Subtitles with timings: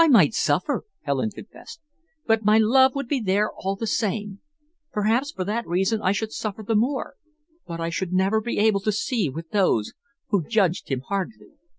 [0.03, 1.79] "I might suffer," Helen confessed,
[2.25, 4.39] "but my love would be there all the same.
[4.91, 7.13] Perhaps for that reason I should suffer the more,
[7.67, 9.93] but I should never be able to see with those
[10.29, 11.51] who judged him hardly."